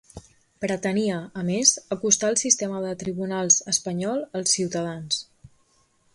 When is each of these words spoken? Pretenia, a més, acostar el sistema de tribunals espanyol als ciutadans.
Pretenia, 0.63 1.17
a 1.41 1.43
més, 1.49 1.73
acostar 1.97 2.31
el 2.33 2.39
sistema 2.45 2.81
de 2.87 2.95
tribunals 3.05 3.61
espanyol 3.75 4.27
als 4.41 4.57
ciutadans. 4.59 5.23